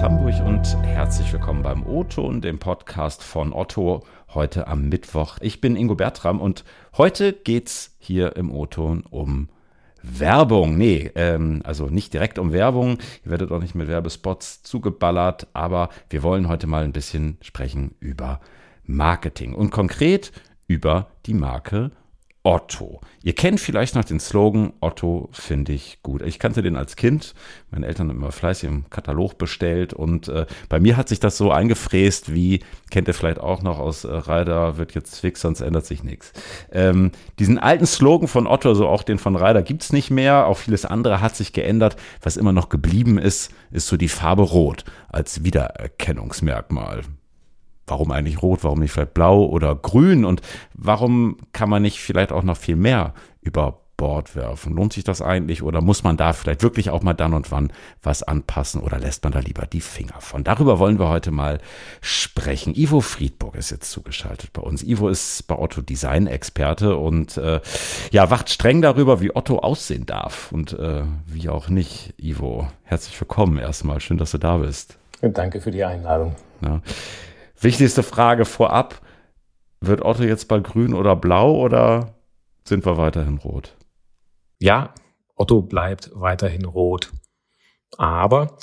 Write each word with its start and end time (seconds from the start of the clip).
Hamburg 0.00 0.40
und 0.46 0.82
herzlich 0.82 1.30
willkommen 1.30 1.62
beim 1.62 1.84
O-Ton, 1.84 2.40
dem 2.40 2.58
Podcast 2.58 3.22
von 3.22 3.52
Otto, 3.52 4.02
heute 4.32 4.66
am 4.66 4.88
Mittwoch. 4.88 5.36
Ich 5.42 5.60
bin 5.60 5.76
Ingo 5.76 5.94
Bertram 5.94 6.40
und 6.40 6.64
heute 6.96 7.34
geht's 7.34 7.96
hier 7.98 8.34
im 8.36 8.50
O-Ton 8.50 9.04
um 9.10 9.50
Werbung. 10.02 10.78
Nee, 10.78 11.10
ähm, 11.16 11.60
also 11.64 11.88
nicht 11.88 12.14
direkt 12.14 12.38
um 12.38 12.50
Werbung. 12.50 12.96
Ihr 13.26 13.30
werdet 13.30 13.52
auch 13.52 13.60
nicht 13.60 13.74
mit 13.74 13.88
Werbespots 13.88 14.62
zugeballert, 14.62 15.48
aber 15.52 15.90
wir 16.08 16.22
wollen 16.22 16.48
heute 16.48 16.66
mal 16.66 16.82
ein 16.82 16.92
bisschen 16.92 17.36
sprechen 17.42 17.94
über 18.00 18.40
Marketing 18.84 19.54
und 19.54 19.70
konkret 19.70 20.32
über 20.66 21.08
die 21.26 21.34
Marke 21.34 21.90
Otto. 22.42 23.00
Ihr 23.22 23.34
kennt 23.34 23.60
vielleicht 23.60 23.94
noch 23.94 24.04
den 24.04 24.18
Slogan 24.18 24.72
Otto 24.80 25.28
finde 25.30 25.72
ich 25.72 25.98
gut. 26.02 26.22
Ich 26.22 26.38
kannte 26.38 26.62
den 26.62 26.74
als 26.74 26.96
Kind. 26.96 27.34
Meine 27.70 27.86
Eltern 27.86 28.08
haben 28.08 28.16
immer 28.16 28.32
fleißig 28.32 28.66
im 28.66 28.88
Katalog 28.88 29.36
bestellt 29.36 29.92
und 29.92 30.28
äh, 30.28 30.46
bei 30.70 30.80
mir 30.80 30.96
hat 30.96 31.10
sich 31.10 31.20
das 31.20 31.36
so 31.36 31.50
eingefräst 31.50 32.32
wie, 32.32 32.60
kennt 32.90 33.08
ihr 33.08 33.14
vielleicht 33.14 33.40
auch 33.40 33.62
noch 33.62 33.78
aus 33.78 34.04
äh, 34.04 34.08
Reider, 34.10 34.78
wird 34.78 34.94
jetzt 34.94 35.20
fix, 35.20 35.42
sonst 35.42 35.60
ändert 35.60 35.84
sich 35.84 36.02
nichts. 36.02 36.32
Ähm, 36.72 37.12
diesen 37.38 37.58
alten 37.58 37.86
Slogan 37.86 38.26
von 38.26 38.46
Otto, 38.46 38.72
so 38.72 38.88
auch 38.88 39.02
den 39.02 39.18
von 39.18 39.36
Reider, 39.36 39.62
gibt's 39.62 39.92
nicht 39.92 40.10
mehr. 40.10 40.46
Auch 40.46 40.56
vieles 40.56 40.86
andere 40.86 41.20
hat 41.20 41.36
sich 41.36 41.52
geändert. 41.52 41.96
Was 42.22 42.38
immer 42.38 42.52
noch 42.52 42.70
geblieben 42.70 43.18
ist, 43.18 43.52
ist 43.70 43.86
so 43.86 43.98
die 43.98 44.08
Farbe 44.08 44.42
Rot 44.42 44.84
als 45.08 45.44
Wiedererkennungsmerkmal 45.44 47.02
warum 47.90 48.10
eigentlich 48.10 48.42
rot, 48.42 48.62
warum 48.62 48.80
nicht 48.80 48.92
vielleicht 48.92 49.14
blau 49.14 49.44
oder 49.44 49.74
grün 49.74 50.24
und 50.24 50.40
warum 50.74 51.36
kann 51.52 51.68
man 51.68 51.82
nicht 51.82 52.00
vielleicht 52.00 52.32
auch 52.32 52.42
noch 52.42 52.56
viel 52.56 52.76
mehr 52.76 53.14
über 53.42 53.80
Bord 54.00 54.34
werfen? 54.34 54.74
Lohnt 54.74 54.94
sich 54.94 55.04
das 55.04 55.20
eigentlich 55.20 55.62
oder 55.62 55.82
muss 55.82 56.02
man 56.02 56.16
da 56.16 56.32
vielleicht 56.32 56.62
wirklich 56.62 56.88
auch 56.88 57.02
mal 57.02 57.12
dann 57.12 57.34
und 57.34 57.52
wann 57.52 57.70
was 58.02 58.22
anpassen 58.22 58.80
oder 58.80 58.98
lässt 58.98 59.24
man 59.24 59.32
da 59.34 59.40
lieber 59.40 59.66
die 59.66 59.82
Finger 59.82 60.20
von? 60.20 60.42
Darüber 60.42 60.78
wollen 60.78 60.98
wir 60.98 61.10
heute 61.10 61.30
mal 61.30 61.58
sprechen. 62.00 62.74
Ivo 62.74 63.02
Friedburg 63.02 63.56
ist 63.56 63.70
jetzt 63.70 63.90
zugeschaltet 63.90 64.54
bei 64.54 64.62
uns. 64.62 64.82
Ivo 64.82 65.10
ist 65.10 65.46
bei 65.48 65.58
Otto 65.58 65.82
Design-Experte 65.82 66.96
und 66.96 67.36
äh, 67.36 67.60
ja, 68.10 68.30
wacht 68.30 68.48
streng 68.48 68.80
darüber, 68.80 69.20
wie 69.20 69.36
Otto 69.36 69.58
aussehen 69.58 70.06
darf 70.06 70.50
und 70.50 70.72
äh, 70.72 71.02
wie 71.26 71.50
auch 71.50 71.68
nicht. 71.68 72.14
Ivo, 72.16 72.68
herzlich 72.84 73.20
willkommen 73.20 73.58
erstmal. 73.58 74.00
Schön, 74.00 74.16
dass 74.16 74.30
du 74.30 74.38
da 74.38 74.56
bist. 74.56 74.96
Danke 75.20 75.60
für 75.60 75.70
die 75.70 75.84
Einladung. 75.84 76.34
Ja. 76.62 76.80
Wichtigste 77.60 78.02
Frage 78.02 78.44
vorab. 78.44 79.00
Wird 79.80 80.02
Otto 80.02 80.22
jetzt 80.22 80.48
bald 80.48 80.64
grün 80.64 80.94
oder 80.94 81.16
blau 81.16 81.56
oder 81.56 82.14
sind 82.64 82.84
wir 82.84 82.96
weiterhin 82.96 83.38
rot? 83.38 83.76
Ja, 84.58 84.94
Otto 85.36 85.62
bleibt 85.62 86.10
weiterhin 86.14 86.64
rot. 86.64 87.10
Aber 87.96 88.58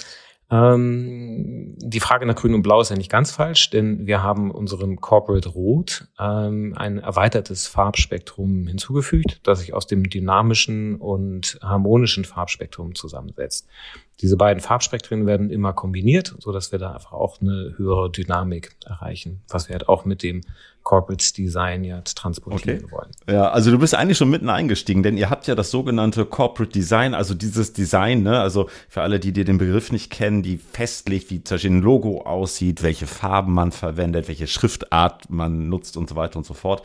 ähm, 0.50 1.76
die 1.78 2.00
Frage 2.00 2.26
nach 2.26 2.36
Grün 2.36 2.54
und 2.54 2.62
Blau 2.62 2.80
ist 2.80 2.90
ja 2.90 2.96
nicht 2.96 3.12
ganz 3.12 3.32
falsch, 3.32 3.70
denn 3.70 4.08
wir 4.08 4.24
haben 4.24 4.50
unserem 4.50 5.02
Corporate 5.02 5.50
Rot 5.50 6.08
ähm, 6.20 6.74
ein 6.78 7.00
erweitertes 7.00 7.68
Farbspektrum 7.68 8.66
hinzugefügt, 8.66 9.42
das 9.44 9.60
sich 9.60 9.74
aus 9.74 9.88
dem 9.88 10.10
dynamischen 10.10 10.96
und 10.96 11.60
harmonischen 11.62 12.24
Farbspektrum 12.24 12.96
zusammensetzt. 12.96 13.68
Diese 14.22 14.36
beiden 14.36 14.62
Farbspektren 14.62 15.28
werden 15.28 15.50
immer 15.52 15.74
kombiniert, 15.74 16.36
so 16.40 16.52
dass 16.52 16.72
wir 16.72 16.80
da 16.80 16.94
einfach 16.94 17.14
auch 17.14 17.40
eine 17.40 17.74
höhere 17.78 18.12
Dynamik 18.12 18.76
erreichen, 18.86 19.42
was 19.48 19.70
wir 19.70 19.74
halt 19.74 19.88
auch 19.88 20.06
mit 20.06 20.24
dem 20.24 20.42
Corporate 20.88 21.34
Design 21.34 21.84
ja 21.84 22.00
transportieren 22.00 22.86
okay. 22.86 22.92
wollen. 22.94 23.12
Ja, 23.30 23.52
also 23.52 23.72
du 23.72 23.78
bist 23.78 23.94
eigentlich 23.94 24.18
schon 24.18 24.30
mitten 24.30 24.50
eingestiegen, 24.50 25.04
denn 25.04 25.18
ihr 25.18 25.30
habt 25.30 25.46
ja 25.46 25.54
das 25.54 25.70
sogenannte 25.70 26.24
Corporate 26.24 26.72
Design, 26.72 27.14
also 27.14 27.34
dieses 27.34 27.74
Design, 27.74 28.24
ne, 28.24 28.40
also 28.40 28.70
für 28.88 29.02
alle, 29.02 29.20
die 29.20 29.34
dir 29.34 29.44
den 29.44 29.58
Begriff 29.58 29.92
nicht 29.92 30.10
kennen, 30.12 30.44
die 30.44 30.58
festlegt, 30.58 31.30
wie 31.30 31.44
zum 31.44 31.56
Beispiel 31.56 31.72
ein 31.72 31.82
Logo 31.82 32.22
aussieht, 32.22 32.84
welche 32.84 33.06
Farben 33.06 33.54
man 33.54 33.74
verwendet, 33.74 34.30
welche 34.30 34.48
Schriftart 34.48 35.30
man 35.30 35.68
nutzt 35.68 35.98
und 35.98 36.08
so 36.08 36.16
weiter 36.16 36.38
und 36.38 36.46
so 36.46 36.54
fort. 36.54 36.84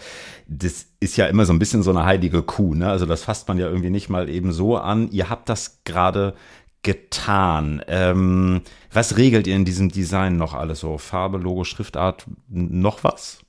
Das 0.48 0.86
ist 0.98 1.16
ja 1.16 1.26
immer 1.26 1.46
so 1.46 1.52
ein 1.52 1.60
bisschen 1.60 1.84
so 1.84 1.90
eine 1.90 2.04
heilige 2.04 2.42
Kuh, 2.42 2.74
ne? 2.74 2.88
Also 2.88 3.06
das 3.06 3.22
fasst 3.22 3.46
man 3.46 3.56
ja 3.56 3.68
irgendwie 3.68 3.90
nicht 3.90 4.08
mal 4.08 4.28
eben 4.28 4.52
so 4.52 4.78
an. 4.78 5.12
Ihr 5.12 5.30
habt 5.30 5.48
das 5.48 5.80
gerade 5.84 6.34
getan. 6.82 7.82
Ähm, 7.86 8.62
was 8.92 9.16
regelt 9.16 9.46
ihr 9.46 9.56
in 9.56 9.64
diesem 9.64 9.90
Design 9.90 10.36
noch 10.36 10.54
alles 10.54 10.80
so? 10.80 10.98
Farbe, 10.98 11.38
Logo, 11.38 11.64
Schriftart, 11.64 12.26
noch 12.48 13.04
was? 13.04 13.40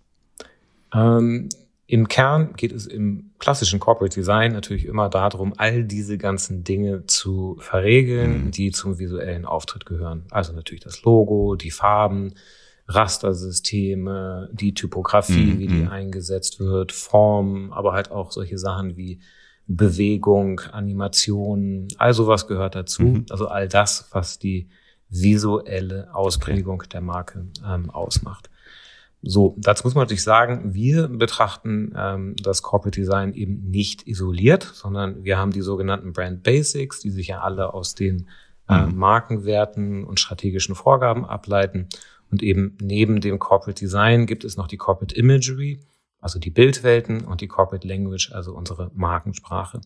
Ähm, 0.94 1.50
Im 1.88 2.08
Kern 2.08 2.54
geht 2.56 2.72
es 2.72 2.86
im 2.86 3.32
klassischen 3.40 3.80
Corporate 3.80 4.14
Design 4.14 4.54
natürlich 4.54 4.86
immer 4.86 5.10
darum, 5.10 5.54
all 5.58 5.84
diese 5.84 6.18
ganzen 6.18 6.64
Dinge 6.64 7.06
zu 7.08 7.58
verregeln, 7.60 8.46
mhm. 8.46 8.52
die 8.52 8.72
zum 8.72 9.00
visuellen 9.00 9.46
Auftritt 9.46 9.86
gehören. 9.86 10.26
Also 10.30 10.54
natürlich 10.54 10.84
das 10.84 11.04
Logo, 11.04 11.56
die 11.56 11.72
Farben, 11.72 12.36
Rastersysteme, 12.88 14.50
die 14.52 14.74
Typografie, 14.74 15.54
mhm. 15.54 15.60
wie 15.60 15.68
die 15.68 15.82
mhm. 15.84 15.90
eingesetzt 15.90 16.60
wird, 16.60 16.92
Form, 16.92 17.72
aber 17.74 17.94
halt 17.94 18.12
auch 18.12 18.32
solche 18.32 18.58
Sachen 18.58 18.98
wie 18.98 19.20
Bewegung, 19.68 20.60
Animation, 20.72 21.88
all 21.98 22.14
sowas 22.14 22.48
gehört 22.48 22.76
dazu. 22.76 23.04
Mhm. 23.04 23.26
Also 23.30 23.48
all 23.48 23.68
das, 23.68 24.08
was 24.12 24.40
die 24.40 24.70
visuelle 25.10 26.14
Ausprägung 26.14 26.76
okay. 26.76 26.90
der 26.92 27.02
Marke 27.02 27.46
ähm, 27.66 27.90
ausmacht. 27.90 28.50
So, 29.26 29.56
dazu 29.58 29.86
muss 29.86 29.96
man 29.96 30.04
natürlich 30.04 30.24
sagen, 30.24 30.74
wir 30.74 31.08
betrachten 31.08 31.94
ähm, 31.96 32.36
das 32.44 32.62
Corporate 32.62 33.00
Design 33.00 33.34
eben 33.34 33.70
nicht 33.70 34.06
isoliert, 34.06 34.64
sondern 34.64 35.24
wir 35.24 35.38
haben 35.38 35.52
die 35.52 35.62
sogenannten 35.62 36.12
Brand 36.12 36.44
Basics, 36.44 37.00
die 37.00 37.10
sich 37.10 37.28
ja 37.28 37.40
alle 37.40 37.74
aus 37.74 37.96
den 37.96 38.28
äh, 38.68 38.82
mhm. 38.82 38.98
Markenwerten 38.98 40.04
und 40.04 40.20
strategischen 40.20 40.76
Vorgaben 40.76 41.24
ableiten. 41.26 41.88
Und 42.32 42.44
eben 42.44 42.78
neben 42.82 43.22
dem 43.22 43.40
Corporate 43.40 43.80
Design 43.80 44.26
gibt 44.26 44.44
es 44.44 44.58
noch 44.58 44.68
die 44.68 44.78
Corporate 44.78 45.16
Imagery, 45.16 45.80
also 46.24 46.40
die 46.40 46.50
Bildwelten 46.50 47.26
und 47.26 47.42
die 47.42 47.48
Corporate 47.48 47.86
Language, 47.86 48.32
also 48.32 48.54
unsere 48.54 48.90
Markensprache. 48.96 49.82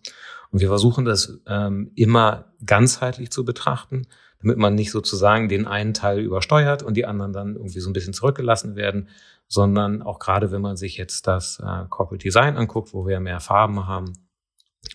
Und 0.52 0.60
wir 0.60 0.68
versuchen 0.68 1.04
das 1.04 1.40
ähm, 1.48 1.92
immer 1.96 2.54
ganzheitlich 2.64 3.32
zu 3.32 3.44
betrachten, 3.44 4.06
damit 4.40 4.58
man 4.58 4.76
nicht 4.76 4.92
sozusagen 4.92 5.50
den 5.50 5.66
einen 5.66 5.96
Teil 5.96 6.20
übersteuert 6.20 6.84
und 6.84 6.96
die 6.96 7.08
anderen 7.08 7.34
dann 7.34 7.56
irgendwie 7.56 7.80
so 7.80 7.90
ein 7.90 7.94
bisschen 7.94 8.14
zurückgelassen 8.14 8.76
werden, 8.76 9.10
sondern 9.48 10.04
auch 10.04 10.20
gerade 10.20 10.52
wenn 10.52 10.62
man 10.62 10.78
sich 10.78 10.96
jetzt 10.98 11.26
das 11.26 11.60
äh, 11.60 11.86
Corporate 11.90 12.24
Design 12.24 12.56
anguckt, 12.56 12.94
wo 12.94 13.08
wir 13.08 13.20
mehr 13.20 13.40
Farben 13.40 13.88
haben 13.88 14.14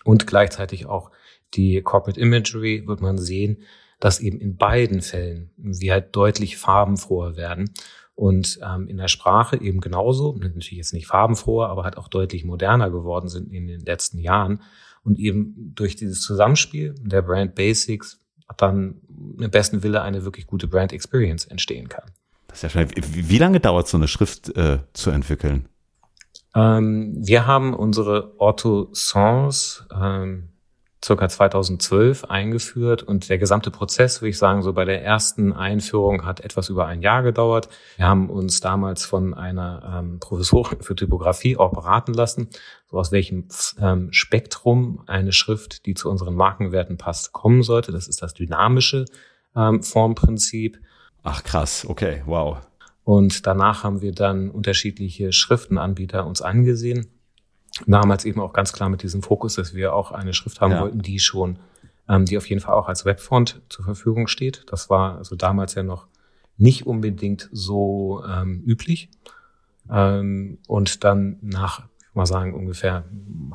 und 0.05 0.25
gleichzeitig 0.25 0.85
auch 0.85 1.11
die 1.55 1.81
Corporate 1.81 2.19
Imagery, 2.19 2.87
wird 2.87 3.01
man 3.01 3.17
sehen, 3.17 3.63
dass 3.99 4.21
eben 4.21 4.39
in 4.39 4.55
beiden 4.55 5.01
Fällen 5.01 5.51
wir 5.57 5.91
halt 5.91 6.15
deutlich 6.15 6.57
farbenfroher 6.57 7.35
werden 7.35 7.73
und 8.15 8.59
ähm, 8.63 8.87
in 8.87 8.97
der 8.97 9.07
Sprache 9.07 9.59
eben 9.59 9.81
genauso, 9.81 10.33
natürlich 10.33 10.71
jetzt 10.71 10.93
nicht 10.93 11.07
farbenfroher, 11.07 11.69
aber 11.69 11.83
halt 11.83 11.97
auch 11.97 12.07
deutlich 12.07 12.45
moderner 12.45 12.91
geworden 12.91 13.27
sind 13.27 13.51
in 13.51 13.67
den 13.67 13.81
letzten 13.81 14.19
Jahren. 14.19 14.61
Und 15.03 15.19
eben 15.19 15.73
durch 15.75 15.95
dieses 15.95 16.21
Zusammenspiel 16.21 16.95
der 17.01 17.21
Brand 17.21 17.55
Basics 17.55 18.21
dann 18.57 19.01
im 19.39 19.49
besten 19.49 19.83
Wille 19.83 20.01
eine 20.01 20.25
wirklich 20.25 20.47
gute 20.47 20.67
Brand 20.67 20.93
Experience 20.93 21.45
entstehen 21.45 21.89
kann. 21.89 22.05
Das 22.47 22.59
ist 22.59 22.63
ja 22.63 22.69
schnell. 22.69 22.87
Wie 22.95 23.37
lange 23.39 23.59
dauert 23.59 23.87
so 23.87 23.97
eine 23.97 24.07
Schrift 24.07 24.55
äh, 24.55 24.79
zu 24.93 25.09
entwickeln? 25.09 25.67
Ähm, 26.55 27.15
wir 27.19 27.47
haben 27.47 27.73
unsere 27.73 28.39
Otto 28.39 28.89
Sans 28.93 29.85
ähm, 29.91 30.49
circa 31.03 31.27
2012 31.27 32.25
eingeführt 32.25 33.03
und 33.03 33.29
der 33.29 33.37
gesamte 33.37 33.71
Prozess, 33.71 34.21
würde 34.21 34.29
ich 34.29 34.37
sagen, 34.37 34.61
so 34.61 34.73
bei 34.73 34.85
der 34.85 35.03
ersten 35.03 35.51
Einführung 35.51 36.25
hat 36.25 36.39
etwas 36.39 36.69
über 36.69 36.87
ein 36.87 37.01
Jahr 37.01 37.23
gedauert. 37.23 37.69
Wir 37.97 38.07
haben 38.07 38.29
uns 38.29 38.61
damals 38.61 39.05
von 39.05 39.33
einer 39.33 39.99
ähm, 39.99 40.19
Professorin 40.19 40.81
für 40.81 40.95
Typografie 40.95 41.57
auch 41.57 41.73
beraten 41.73 42.13
lassen, 42.13 42.49
so 42.89 42.97
aus 42.97 43.11
welchem 43.11 43.47
ähm, 43.79 44.13
Spektrum 44.13 45.03
eine 45.07 45.33
Schrift, 45.33 45.85
die 45.85 45.93
zu 45.93 46.09
unseren 46.09 46.35
Markenwerten 46.35 46.97
passt, 46.97 47.33
kommen 47.33 47.63
sollte. 47.63 47.91
Das 47.91 48.07
ist 48.07 48.21
das 48.21 48.33
dynamische 48.33 49.05
ähm, 49.55 49.83
Formprinzip. 49.83 50.79
Ach 51.23 51.43
krass, 51.43 51.85
okay, 51.87 52.23
wow. 52.25 52.57
Und 53.03 53.45
danach 53.45 53.83
haben 53.83 54.01
wir 54.01 54.13
dann 54.13 54.49
unterschiedliche 54.49 55.33
Schriftenanbieter 55.33 56.25
uns 56.25 56.41
angesehen 56.41 57.07
damals 57.87 58.25
eben 58.25 58.39
auch 58.39 58.53
ganz 58.53 58.73
klar 58.73 58.89
mit 58.89 59.03
diesem 59.03 59.21
Fokus, 59.21 59.55
dass 59.55 59.73
wir 59.73 59.93
auch 59.93 60.11
eine 60.11 60.33
Schrift 60.33 60.61
haben 60.61 60.71
ja. 60.71 60.81
wollten, 60.81 61.01
die 61.01 61.19
schon, 61.19 61.59
ähm, 62.07 62.25
die 62.25 62.37
auf 62.37 62.47
jeden 62.47 62.61
Fall 62.61 62.75
auch 62.75 62.87
als 62.87 63.05
Webfont 63.05 63.61
zur 63.69 63.85
Verfügung 63.85 64.27
steht. 64.27 64.63
Das 64.67 64.89
war 64.89 65.17
also 65.17 65.35
damals 65.35 65.75
ja 65.75 65.83
noch 65.83 66.07
nicht 66.57 66.85
unbedingt 66.85 67.49
so 67.51 68.23
ähm, 68.27 68.63
üblich. 68.65 69.09
Ähm, 69.89 70.59
und 70.67 71.03
dann 71.03 71.37
nach, 71.41 71.87
ich 71.99 72.15
mal 72.15 72.25
sagen, 72.25 72.53
ungefähr 72.53 73.05
ein 73.11 73.53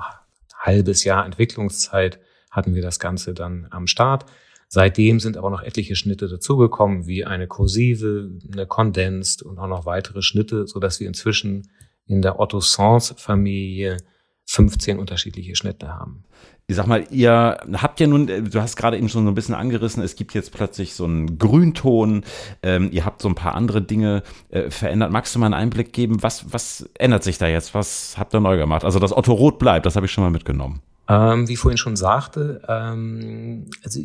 halbes 0.57 1.05
Jahr 1.05 1.25
Entwicklungszeit 1.25 2.19
hatten 2.51 2.75
wir 2.75 2.83
das 2.83 2.99
Ganze 2.99 3.35
dann 3.35 3.69
am 3.71 3.87
Start. 3.87 4.27
Seitdem 4.67 5.19
sind 5.21 5.39
aber 5.39 5.49
noch 5.49 5.63
etliche 5.63 5.97
Schnitte 5.97 6.29
dazugekommen, 6.29 7.07
wie 7.07 7.25
eine 7.25 7.47
Kursive, 7.47 8.31
eine 8.53 8.67
Condensed 8.67 9.43
und 9.43 9.59
auch 9.59 9.67
noch 9.67 9.87
weitere 9.87 10.21
Schnitte, 10.21 10.67
so 10.67 10.79
dass 10.79 11.01
wir 11.01 11.09
inzwischen 11.09 11.71
in 12.09 12.23
der 12.23 12.41
Otto 12.41 12.61
Sans 12.61 13.15
Familie 13.17 13.99
15 14.47 14.99
unterschiedliche 14.99 15.55
Schnitte 15.55 15.95
haben. 15.95 16.25
Ich 16.67 16.77
sag 16.77 16.87
mal, 16.87 17.07
ihr 17.11 17.59
habt 17.75 17.99
ja 17.99 18.07
nun, 18.07 18.27
du 18.27 18.61
hast 18.61 18.77
gerade 18.77 18.99
eben 18.99 19.09
schon 19.09 19.25
so 19.25 19.31
ein 19.31 19.35
bisschen 19.35 19.55
angerissen, 19.55 20.03
es 20.03 20.17
gibt 20.17 20.35
jetzt 20.35 20.53
plötzlich 20.53 20.95
so 20.95 21.05
einen 21.05 21.39
Grünton, 21.39 22.25
ähm, 22.63 22.91
ihr 22.93 23.07
habt 23.07 23.23
so 23.23 23.29
ein 23.29 23.35
paar 23.35 23.55
andere 23.55 23.81
Dinge 23.81 24.23
äh, 24.51 24.71
verändert. 24.71 25.11
Magst 25.11 25.35
du 25.35 25.39
mal 25.39 25.47
einen 25.47 25.55
Einblick 25.55 25.95
geben, 25.95 26.23
was, 26.23 26.53
was 26.53 26.89
ändert 26.99 27.25
sich 27.25 27.39
da 27.39 27.47
jetzt? 27.47 27.75
Was 27.75 28.17
habt 28.19 28.35
ihr 28.35 28.41
neu 28.41 28.59
gemacht? 28.59 28.85
Also, 28.85 28.99
dass 28.99 29.17
Otto 29.17 29.33
Rot 29.33 29.59
bleibt, 29.59 29.87
das 29.87 29.97
habe 29.97 30.07
ich 30.07 30.13
schon 30.13 30.25
mal 30.25 30.31
mitgenommen. 30.31 30.83
Ähm, 31.11 31.49
wie 31.49 31.57
vorhin 31.57 31.79
schon 31.79 31.97
sagte, 31.97 32.61
ähm, 32.69 33.65
also 33.83 34.01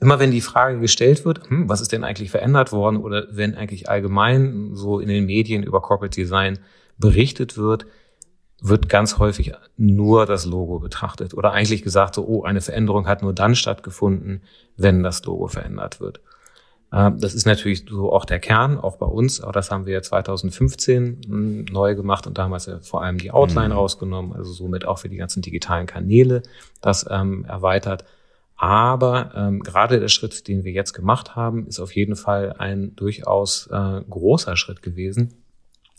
immer 0.00 0.20
wenn 0.20 0.30
die 0.30 0.40
Frage 0.40 0.78
gestellt 0.78 1.24
wird, 1.24 1.50
hm, 1.50 1.68
was 1.68 1.80
ist 1.80 1.90
denn 1.90 2.04
eigentlich 2.04 2.30
verändert 2.30 2.70
worden 2.70 2.98
oder 2.98 3.26
wenn 3.32 3.56
eigentlich 3.56 3.88
allgemein 3.88 4.70
so 4.74 5.00
in 5.00 5.08
den 5.08 5.26
Medien 5.26 5.64
über 5.64 5.82
Corporate 5.82 6.14
Design 6.14 6.60
berichtet 6.98 7.56
wird, 7.56 7.86
wird 8.60 8.88
ganz 8.88 9.18
häufig 9.18 9.52
nur 9.76 10.26
das 10.26 10.46
Logo 10.46 10.78
betrachtet 10.78 11.34
oder 11.34 11.52
eigentlich 11.52 11.82
gesagt 11.82 12.14
so, 12.14 12.26
oh, 12.26 12.42
eine 12.42 12.60
Veränderung 12.60 13.06
hat 13.06 13.22
nur 13.22 13.32
dann 13.32 13.54
stattgefunden, 13.54 14.42
wenn 14.76 15.02
das 15.02 15.24
Logo 15.24 15.46
verändert 15.46 16.00
wird. 16.00 16.20
Ähm, 16.92 17.18
das 17.20 17.34
ist 17.34 17.46
natürlich 17.46 17.84
so 17.88 18.12
auch 18.12 18.24
der 18.24 18.38
Kern, 18.38 18.78
auch 18.78 18.96
bei 18.96 19.06
uns, 19.06 19.40
aber 19.40 19.52
das 19.52 19.70
haben 19.70 19.86
wir 19.86 20.02
2015 20.02 21.20
hm, 21.26 21.64
neu 21.66 21.94
gemacht 21.94 22.26
und 22.26 22.38
damals 22.38 22.66
ja 22.66 22.78
vor 22.80 23.02
allem 23.02 23.18
die 23.18 23.30
Outline 23.30 23.68
mhm. 23.68 23.74
rausgenommen, 23.74 24.32
also 24.34 24.52
somit 24.52 24.84
auch 24.84 24.98
für 24.98 25.08
die 25.08 25.16
ganzen 25.16 25.42
digitalen 25.42 25.86
Kanäle 25.86 26.42
das 26.80 27.06
ähm, 27.10 27.44
erweitert. 27.44 28.04
Aber 28.56 29.32
ähm, 29.36 29.60
gerade 29.60 30.00
der 30.00 30.08
Schritt, 30.08 30.48
den 30.48 30.64
wir 30.64 30.72
jetzt 30.72 30.94
gemacht 30.94 31.36
haben, 31.36 31.66
ist 31.66 31.78
auf 31.78 31.94
jeden 31.94 32.16
Fall 32.16 32.54
ein 32.56 32.96
durchaus 32.96 33.66
äh, 33.66 34.00
großer 34.08 34.56
Schritt 34.56 34.80
gewesen. 34.82 35.34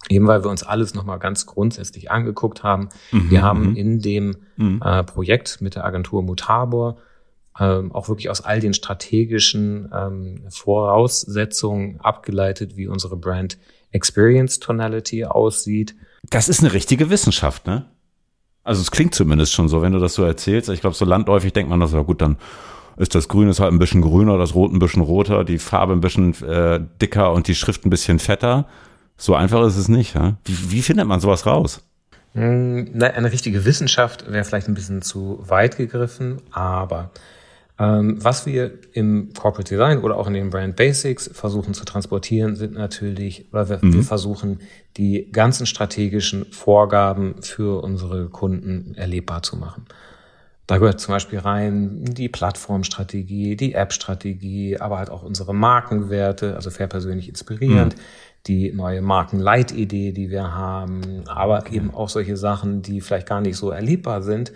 Eben 0.09 0.27
weil 0.27 0.43
wir 0.43 0.49
uns 0.49 0.63
alles 0.63 0.93
nochmal 0.93 1.19
ganz 1.19 1.45
grundsätzlich 1.45 2.11
angeguckt 2.11 2.63
haben. 2.63 2.89
Mhm. 3.11 3.29
Wir 3.29 3.41
haben 3.41 3.69
mhm. 3.71 3.75
in 3.75 3.99
dem 3.99 4.37
mhm. 4.55 4.81
äh, 4.83 5.03
Projekt 5.03 5.59
mit 5.61 5.75
der 5.75 5.85
Agentur 5.85 6.23
Mutabor 6.23 6.97
ähm, 7.59 7.91
auch 7.91 8.07
wirklich 8.07 8.29
aus 8.29 8.41
all 8.41 8.59
den 8.59 8.73
strategischen 8.73 9.91
ähm, 9.93 10.45
Voraussetzungen 10.49 11.99
abgeleitet, 11.99 12.77
wie 12.77 12.87
unsere 12.87 13.17
Brand 13.17 13.57
Experience 13.91 14.59
Tonality 14.59 15.25
aussieht. 15.25 15.95
Das 16.29 16.49
ist 16.49 16.59
eine 16.59 16.73
richtige 16.73 17.09
Wissenschaft, 17.09 17.67
ne? 17.67 17.85
Also 18.63 18.81
es 18.81 18.91
klingt 18.91 19.15
zumindest 19.15 19.53
schon 19.53 19.69
so, 19.69 19.81
wenn 19.81 19.93
du 19.93 19.99
das 19.99 20.13
so 20.13 20.23
erzählst. 20.23 20.69
Ich 20.69 20.81
glaube, 20.81 20.95
so 20.95 21.05
landläufig 21.05 21.53
denkt 21.53 21.69
man 21.69 21.79
das, 21.79 21.93
ja 21.93 22.01
gut, 22.01 22.21
dann 22.21 22.35
ist 22.97 23.15
das 23.15 23.29
Grün 23.29 23.47
ist 23.47 23.59
halt 23.59 23.71
ein 23.71 23.79
bisschen 23.79 24.01
grüner, 24.01 24.37
das 24.37 24.55
Rot 24.55 24.73
ein 24.73 24.79
bisschen 24.79 25.03
roter, 25.03 25.45
die 25.45 25.57
Farbe 25.57 25.93
ein 25.93 26.01
bisschen 26.01 26.33
äh, 26.43 26.81
dicker 27.01 27.31
und 27.31 27.47
die 27.47 27.55
Schrift 27.55 27.85
ein 27.85 27.89
bisschen 27.89 28.19
fetter. 28.19 28.67
So 29.17 29.35
einfach 29.35 29.65
ist 29.65 29.77
es 29.77 29.87
nicht. 29.87 30.15
Ja? 30.15 30.37
Wie, 30.45 30.71
wie 30.71 30.81
findet 30.81 31.07
man 31.07 31.19
sowas 31.19 31.45
raus? 31.45 31.83
Hm, 32.33 32.93
eine 32.99 33.31
richtige 33.31 33.65
Wissenschaft 33.65 34.31
wäre 34.31 34.43
vielleicht 34.43 34.67
ein 34.67 34.75
bisschen 34.75 35.01
zu 35.01 35.39
weit 35.41 35.77
gegriffen, 35.77 36.37
aber 36.51 37.11
ähm, 37.79 38.23
was 38.23 38.45
wir 38.45 38.71
im 38.93 39.33
Corporate 39.33 39.69
Design 39.69 39.99
oder 39.99 40.17
auch 40.17 40.27
in 40.27 40.33
den 40.33 40.49
Brand 40.49 40.75
Basics 40.75 41.29
versuchen 41.31 41.73
zu 41.73 41.85
transportieren, 41.85 42.55
sind 42.55 42.73
natürlich, 42.73 43.45
weil 43.51 43.69
wir, 43.69 43.79
mhm. 43.81 43.93
wir 43.93 44.03
versuchen, 44.03 44.59
die 44.97 45.31
ganzen 45.31 45.65
strategischen 45.65 46.45
Vorgaben 46.51 47.41
für 47.41 47.83
unsere 47.83 48.29
Kunden 48.29 48.95
erlebbar 48.95 49.43
zu 49.43 49.57
machen. 49.57 49.85
Da 50.65 50.79
gehört 50.79 50.99
zum 50.99 51.13
Beispiel 51.13 51.39
rein 51.39 52.03
die 52.03 52.27
Plattformstrategie, 52.27 53.55
die 53.55 53.73
App-Strategie, 53.73 54.77
aber 54.79 54.97
halt 54.97 55.09
auch 55.09 55.23
unsere 55.23 55.55
Markenwerte, 55.55 56.55
also 56.55 56.71
fair 56.71 56.87
persönlich 56.87 57.29
inspirierend, 57.29 57.95
mhm. 57.95 58.01
Die 58.47 58.71
neue 58.71 59.01
Markenleitidee, 59.01 60.11
die 60.11 60.29
wir 60.29 60.53
haben, 60.53 61.23
aber 61.27 61.59
okay. 61.59 61.75
eben 61.75 61.93
auch 61.93 62.09
solche 62.09 62.37
Sachen, 62.37 62.81
die 62.81 63.01
vielleicht 63.01 63.27
gar 63.27 63.41
nicht 63.41 63.57
so 63.57 63.71
erlebbar 63.71 64.21
sind, 64.21 64.53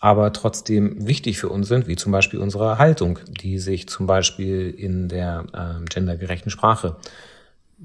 aber 0.00 0.32
trotzdem 0.32 1.06
wichtig 1.06 1.38
für 1.38 1.48
uns 1.48 1.68
sind, 1.68 1.86
wie 1.86 1.96
zum 1.96 2.12
Beispiel 2.12 2.40
unsere 2.40 2.78
Haltung, 2.78 3.20
die 3.28 3.58
sich 3.58 3.88
zum 3.88 4.06
Beispiel 4.06 4.70
in 4.70 5.08
der 5.08 5.44
ähm, 5.54 5.84
gendergerechten 5.86 6.50
Sprache 6.50 6.96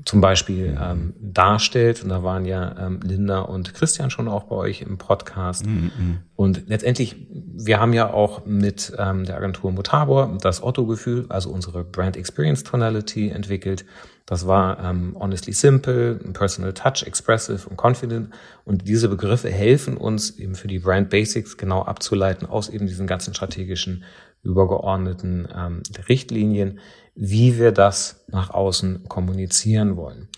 zum 0.05 0.21
Beispiel 0.21 0.77
ähm, 0.81 1.13
darstellt. 1.19 2.03
Und 2.03 2.09
da 2.09 2.23
waren 2.23 2.45
ja 2.45 2.75
ähm, 2.79 2.99
Linda 3.03 3.39
und 3.39 3.73
Christian 3.73 4.09
schon 4.09 4.27
auch 4.27 4.43
bei 4.43 4.55
euch 4.55 4.81
im 4.81 4.97
Podcast. 4.97 5.65
Mm. 5.65 5.89
Und 6.35 6.67
letztendlich, 6.67 7.27
wir 7.29 7.79
haben 7.79 7.93
ja 7.93 8.11
auch 8.11 8.45
mit 8.45 8.93
ähm, 8.97 9.25
der 9.25 9.37
Agentur 9.37 9.71
Mutabor 9.71 10.37
das 10.41 10.61
Otto-Gefühl, 10.61 11.25
also 11.29 11.49
unsere 11.49 11.83
Brand 11.83 12.15
Experience 12.15 12.63
Tonality 12.63 13.29
entwickelt. 13.29 13.85
Das 14.27 14.45
war 14.45 14.83
ähm, 14.83 15.15
honestly 15.17 15.53
simple, 15.53 16.15
personal 16.33 16.73
touch, 16.73 17.03
expressive 17.05 17.67
und 17.69 17.81
confident. 17.81 18.29
Und 18.65 18.85
diese 18.85 19.07
Begriffe 19.07 19.49
helfen 19.49 19.95
uns 19.95 20.37
eben 20.37 20.55
für 20.55 20.67
die 20.67 20.79
Brand 20.79 21.09
Basics 21.09 21.55
genau 21.57 21.83
abzuleiten 21.83 22.45
aus 22.45 22.67
eben 22.67 22.87
diesen 22.87 23.07
ganzen 23.07 23.33
strategischen 23.33 24.03
übergeordneten 24.43 25.47
ähm, 25.55 25.83
Richtlinien, 26.07 26.79
wie 27.15 27.57
wir 27.57 27.71
das 27.71 28.25
nach 28.27 28.51
außen 28.51 29.07
kommunizieren 29.07 29.97
wollen. 29.97 30.29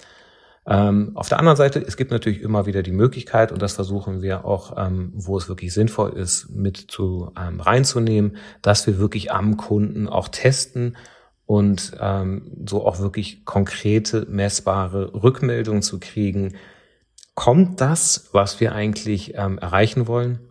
Ähm, 0.69 1.13
auf 1.15 1.29
der 1.29 1.39
anderen 1.39 1.57
Seite, 1.57 1.79
es 1.79 1.97
gibt 1.97 2.11
natürlich 2.11 2.41
immer 2.41 2.67
wieder 2.67 2.83
die 2.83 2.91
Möglichkeit, 2.91 3.51
und 3.51 3.61
das 3.61 3.73
versuchen 3.73 4.21
wir 4.21 4.45
auch, 4.45 4.77
ähm, 4.77 5.11
wo 5.15 5.37
es 5.37 5.49
wirklich 5.49 5.73
sinnvoll 5.73 6.11
ist, 6.11 6.49
mit 6.51 6.77
zu 6.77 7.31
ähm, 7.35 7.59
reinzunehmen, 7.59 8.37
dass 8.61 8.85
wir 8.85 8.99
wirklich 8.99 9.31
am 9.31 9.57
Kunden 9.57 10.07
auch 10.07 10.27
testen 10.27 10.95
und 11.47 11.93
ähm, 11.99 12.51
so 12.67 12.85
auch 12.85 12.99
wirklich 12.99 13.45
konkrete, 13.45 14.27
messbare 14.29 15.11
Rückmeldungen 15.15 15.81
zu 15.81 15.99
kriegen. 15.99 16.53
Kommt 17.33 17.81
das, 17.81 18.29
was 18.33 18.59
wir 18.59 18.75
eigentlich 18.75 19.33
ähm, 19.35 19.57
erreichen 19.57 20.05
wollen, 20.05 20.48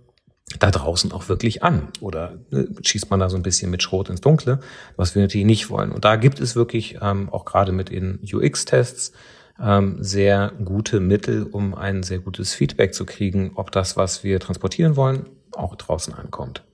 da 0.58 0.70
draußen 0.70 1.12
auch 1.12 1.28
wirklich 1.28 1.62
an? 1.62 1.88
Oder 2.00 2.38
ne, 2.50 2.68
schießt 2.82 3.10
man 3.10 3.20
da 3.20 3.28
so 3.28 3.36
ein 3.36 3.42
bisschen 3.42 3.70
mit 3.70 3.82
Schrot 3.82 4.08
ins 4.08 4.20
Dunkle, 4.20 4.60
was 4.96 5.14
wir 5.14 5.22
natürlich 5.22 5.46
nicht 5.46 5.70
wollen? 5.70 5.92
Und 5.92 6.04
da 6.04 6.16
gibt 6.16 6.40
es 6.40 6.56
wirklich 6.56 6.98
ähm, 7.02 7.28
auch 7.30 7.44
gerade 7.44 7.72
mit 7.72 7.90
den 7.90 8.20
UX-Tests 8.22 9.12
ähm, 9.60 9.96
sehr 10.00 10.52
gute 10.64 11.00
Mittel, 11.00 11.44
um 11.44 11.74
ein 11.74 12.02
sehr 12.02 12.20
gutes 12.20 12.54
Feedback 12.54 12.94
zu 12.94 13.04
kriegen, 13.04 13.52
ob 13.56 13.72
das, 13.72 13.96
was 13.96 14.24
wir 14.24 14.40
transportieren 14.40 14.96
wollen, 14.96 15.26
auch 15.52 15.74
draußen 15.74 16.14
ankommt. 16.14 16.64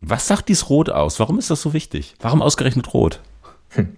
Was 0.00 0.26
sagt 0.26 0.48
dies 0.48 0.68
Rot 0.68 0.90
aus? 0.90 1.18
Warum 1.20 1.38
ist 1.38 1.50
das 1.50 1.62
so 1.62 1.72
wichtig? 1.72 2.14
Warum 2.20 2.42
ausgerechnet 2.42 2.92
Rot? 2.92 3.20
Hm. 3.70 3.96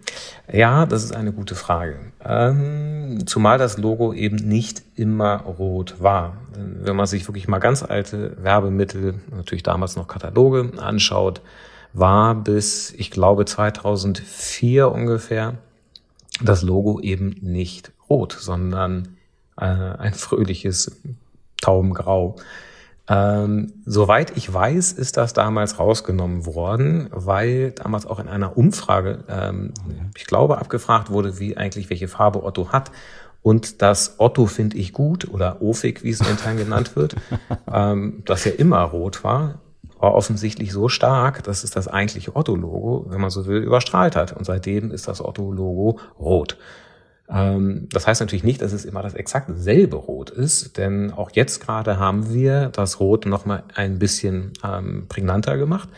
Ja, 0.50 0.86
das 0.86 1.04
ist 1.04 1.14
eine 1.14 1.32
gute 1.32 1.54
Frage. 1.54 1.98
Ähm, 2.24 3.26
zumal 3.26 3.58
das 3.58 3.76
Logo 3.76 4.14
eben 4.14 4.36
nicht 4.36 4.82
immer 4.96 5.42
rot 5.42 5.96
war. 5.98 6.38
Wenn 6.54 6.96
man 6.96 7.06
sich 7.06 7.28
wirklich 7.28 7.48
mal 7.48 7.58
ganz 7.58 7.82
alte 7.82 8.36
Werbemittel, 8.42 9.20
natürlich 9.30 9.62
damals 9.62 9.96
noch 9.96 10.08
Kataloge, 10.08 10.72
anschaut, 10.78 11.42
war 11.92 12.34
bis, 12.34 12.92
ich 12.92 13.10
glaube, 13.10 13.44
2004 13.44 14.90
ungefähr 14.90 15.54
das 16.42 16.62
Logo 16.62 17.00
eben 17.00 17.36
nicht 17.40 17.92
rot, 18.08 18.36
sondern 18.38 19.16
äh, 19.58 19.64
ein 19.64 20.14
fröhliches 20.14 21.00
Taubengrau. 21.60 22.36
Ähm, 23.08 23.72
soweit 23.86 24.36
ich 24.36 24.52
weiß, 24.52 24.92
ist 24.92 25.16
das 25.16 25.32
damals 25.32 25.78
rausgenommen 25.78 26.44
worden, 26.44 27.08
weil 27.10 27.72
damals 27.72 28.06
auch 28.06 28.18
in 28.18 28.28
einer 28.28 28.58
Umfrage, 28.58 29.24
ähm, 29.28 29.72
ich 30.16 30.26
glaube, 30.26 30.58
abgefragt 30.58 31.10
wurde, 31.10 31.38
wie 31.38 31.56
eigentlich 31.56 31.88
welche 31.88 32.08
Farbe 32.08 32.42
Otto 32.44 32.70
hat. 32.70 32.90
Und 33.40 33.80
das 33.80 34.16
Otto 34.18 34.46
finde 34.46 34.76
ich 34.76 34.92
gut 34.92 35.28
oder 35.30 35.62
Ofig, 35.62 36.02
wie 36.02 36.10
es 36.10 36.20
intern 36.20 36.58
genannt 36.58 36.96
wird, 36.96 37.16
ähm, 37.72 38.22
das 38.26 38.44
ja 38.44 38.52
immer 38.52 38.82
rot 38.82 39.24
war, 39.24 39.60
war 39.98 40.14
offensichtlich 40.14 40.72
so 40.72 40.88
stark, 40.88 41.42
dass 41.44 41.64
es 41.64 41.70
das 41.70 41.88
eigentliche 41.88 42.36
Otto-Logo, 42.36 43.06
wenn 43.08 43.20
man 43.20 43.30
so 43.30 43.46
will, 43.46 43.62
überstrahlt 43.62 44.16
hat. 44.16 44.32
Und 44.32 44.44
seitdem 44.44 44.90
ist 44.90 45.08
das 45.08 45.24
Otto-Logo 45.24 45.98
rot. 46.18 46.58
Ähm, 47.30 47.88
das 47.92 48.06
heißt 48.06 48.20
natürlich 48.20 48.44
nicht, 48.44 48.62
dass 48.62 48.72
es 48.72 48.84
immer 48.84 49.02
das 49.02 49.14
exakt 49.14 49.50
selbe 49.54 49.96
Rot 49.96 50.30
ist, 50.30 50.76
denn 50.78 51.12
auch 51.12 51.30
jetzt 51.32 51.60
gerade 51.60 51.98
haben 51.98 52.32
wir 52.32 52.68
das 52.70 53.00
Rot 53.00 53.26
nochmal 53.26 53.64
ein 53.74 53.98
bisschen 53.98 54.52
ähm, 54.64 55.06
prägnanter 55.08 55.56
gemacht. 55.58 55.88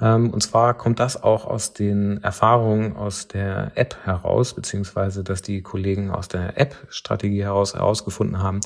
Ähm, 0.00 0.30
und 0.30 0.42
zwar 0.42 0.74
kommt 0.74 1.00
das 1.00 1.22
auch 1.22 1.44
aus 1.44 1.74
den 1.74 2.22
Erfahrungen 2.22 2.96
aus 2.96 3.28
der 3.28 3.72
App 3.74 3.96
heraus, 4.04 4.54
beziehungsweise 4.54 5.24
dass 5.24 5.42
die 5.42 5.62
Kollegen 5.62 6.10
aus 6.10 6.28
der 6.28 6.58
App-Strategie 6.58 7.42
heraus 7.42 7.74
herausgefunden 7.74 8.42
haben, 8.42 8.60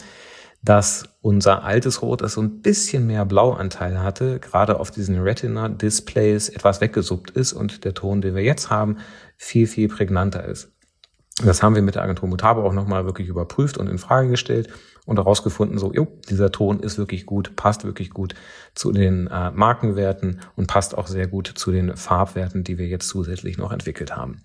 dass 0.63 1.09
unser 1.23 1.65
altes 1.65 2.03
Rot, 2.03 2.23
das 2.23 2.35
so 2.35 2.43
ein 2.43 2.61
bisschen 2.61 3.07
mehr 3.07 3.25
Blauanteil 3.25 4.03
hatte, 4.03 4.41
gerade 4.41 4.81
auf 4.81 4.91
diesen 4.91 5.21
Retina-Displays 5.21 6.49
etwas 6.49 6.81
weggesuppt 6.81 7.31
ist 7.31 7.53
und 7.53 7.85
der 7.85 7.95
Ton, 7.95 8.21
den 8.21 8.35
wir 8.35 8.43
jetzt 8.43 8.71
haben, 8.71 8.99
viel, 9.37 9.67
viel 9.67 9.89
prägnanter 9.89 10.45
ist. 10.45 10.76
Das 11.45 11.63
haben 11.63 11.75
wir 11.75 11.83
mit 11.83 11.97
der 11.97 12.03
Agentur 12.03 12.29
Mutabo 12.29 12.63
auch 12.63 12.73
nochmal 12.73 13.05
wirklich 13.05 13.29
überprüft 13.29 13.77
und 13.77 13.89
in 13.89 13.99
Frage 13.99 14.31
gestellt 14.31 14.71
und 15.05 15.19
herausgefunden, 15.19 15.79
so, 15.79 15.93
jo, 15.93 16.09
dieser 16.31 16.51
Ton 16.51 16.81
ist 16.81 16.97
wirklich 16.97 17.27
gut, 17.27 17.57
passt 17.57 17.85
wirklich 17.85 18.11
gut 18.11 18.35
zu 18.75 18.91
den 18.91 19.27
äh, 19.27 19.51
Markenwerten 19.51 20.41
und 20.57 20.67
passt 20.67 20.97
auch 20.97 21.07
sehr 21.07 21.27
gut 21.27 21.47
zu 21.47 21.71
den 21.71 21.97
Farbwerten, 21.97 22.65
die 22.65 22.79
wir 22.79 22.87
jetzt 22.87 23.09
zusätzlich 23.09 23.59
noch 23.59 23.71
entwickelt 23.71 24.17
haben. 24.17 24.43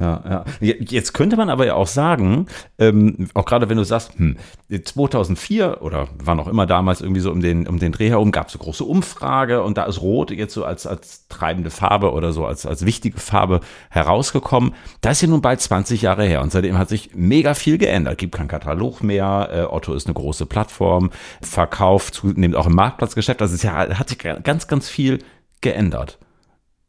Ja, 0.00 0.44
ja. 0.60 0.74
Jetzt 0.80 1.12
könnte 1.12 1.36
man 1.36 1.50
aber 1.50 1.66
ja 1.66 1.74
auch 1.74 1.86
sagen, 1.86 2.46
ähm, 2.78 3.28
auch 3.34 3.44
gerade 3.44 3.68
wenn 3.68 3.76
du 3.76 3.84
sagst, 3.84 4.12
hm, 4.16 4.38
2004 4.84 5.82
oder 5.82 6.08
wann 6.18 6.40
auch 6.40 6.48
immer 6.48 6.64
damals 6.64 7.02
irgendwie 7.02 7.20
so 7.20 7.30
um 7.30 7.40
den, 7.40 7.68
um 7.68 7.78
den 7.78 7.92
Dreh 7.92 8.08
herum 8.08 8.32
gab 8.32 8.48
es 8.48 8.54
eine 8.54 8.64
große 8.64 8.84
Umfrage 8.84 9.62
und 9.62 9.76
da 9.76 9.84
ist 9.84 10.00
Rot 10.00 10.30
jetzt 10.30 10.54
so 10.54 10.64
als, 10.64 10.86
als 10.86 11.28
treibende 11.28 11.68
Farbe 11.68 12.12
oder 12.12 12.32
so 12.32 12.46
als, 12.46 12.64
als 12.64 12.86
wichtige 12.86 13.20
Farbe 13.20 13.60
herausgekommen. 13.90 14.74
Das 15.02 15.18
ist 15.18 15.22
ja 15.22 15.28
nun 15.28 15.42
bald 15.42 15.60
20 15.60 16.00
Jahre 16.00 16.24
her 16.24 16.40
und 16.40 16.52
seitdem 16.52 16.78
hat 16.78 16.88
sich 16.88 17.10
mega 17.14 17.52
viel 17.52 17.76
geändert. 17.76 18.16
Gibt 18.16 18.34
kein 18.34 18.48
Katalog 18.48 19.02
mehr, 19.02 19.50
äh, 19.52 19.62
Otto 19.64 19.92
ist 19.92 20.06
eine 20.06 20.14
große 20.14 20.46
Plattform, 20.46 21.10
verkauft 21.42 22.14
zunehmend 22.14 22.56
auch 22.56 22.66
im 22.66 22.74
Marktplatzgeschäft. 22.74 23.42
Also 23.42 23.54
es 23.54 23.62
ja, 23.62 23.98
hat 23.98 24.08
sich 24.08 24.18
ganz, 24.18 24.66
ganz 24.68 24.88
viel 24.88 25.18
geändert 25.60 26.18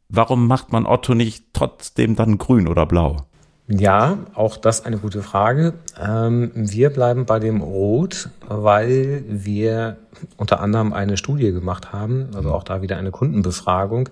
warum 0.08 0.46
macht 0.46 0.72
man 0.72 0.86
Otto 0.86 1.14
nicht 1.14 1.46
trotzdem 1.52 2.16
dann 2.16 2.38
grün 2.38 2.68
oder 2.68 2.86
blau? 2.86 3.26
Ja, 3.66 4.18
auch 4.34 4.58
das 4.58 4.84
eine 4.84 4.98
gute 4.98 5.22
Frage. 5.22 5.72
Ähm, 5.98 6.50
wir 6.54 6.90
bleiben 6.90 7.24
bei 7.24 7.38
dem 7.38 7.62
Rot, 7.62 8.28
weil 8.46 9.24
wir 9.26 9.96
unter 10.36 10.60
anderem 10.60 10.92
eine 10.92 11.16
Studie 11.16 11.50
gemacht 11.50 11.92
haben, 11.92 12.28
also 12.34 12.52
auch 12.52 12.62
da 12.62 12.82
wieder 12.82 12.98
eine 12.98 13.10
Kundenbefragung, 13.10 14.10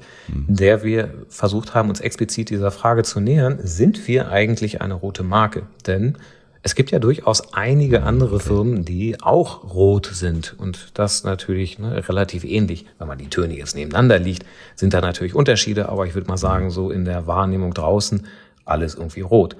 in 0.48 0.56
der 0.56 0.82
wir 0.82 1.12
versucht 1.28 1.74
haben, 1.74 1.90
uns 1.90 2.00
explizit 2.00 2.48
dieser 2.48 2.70
Frage 2.70 3.02
zu 3.02 3.20
nähern, 3.20 3.58
sind 3.62 4.08
wir 4.08 4.30
eigentlich 4.30 4.80
eine 4.80 4.94
rote 4.94 5.22
Marke? 5.22 5.64
Denn 5.86 6.16
es 6.64 6.76
gibt 6.76 6.92
ja 6.92 7.00
durchaus 7.00 7.52
einige 7.54 8.04
andere 8.04 8.38
Firmen, 8.38 8.84
die 8.84 9.20
auch 9.20 9.74
rot 9.74 10.10
sind 10.12 10.54
und 10.58 10.90
das 10.94 11.24
natürlich 11.24 11.78
ne, 11.78 12.08
relativ 12.08 12.44
ähnlich. 12.44 12.86
Wenn 12.98 13.08
man 13.08 13.18
die 13.18 13.28
Töne 13.28 13.56
jetzt 13.56 13.74
nebeneinander 13.74 14.18
liegt, 14.20 14.46
sind 14.76 14.94
da 14.94 15.00
natürlich 15.00 15.34
Unterschiede, 15.34 15.88
aber 15.88 16.06
ich 16.06 16.14
würde 16.14 16.28
mal 16.28 16.36
sagen, 16.36 16.70
so 16.70 16.90
in 16.90 17.04
der 17.04 17.26
Wahrnehmung 17.26 17.74
draußen 17.74 18.26
alles 18.64 18.94
irgendwie 18.94 19.22
rot. 19.22 19.56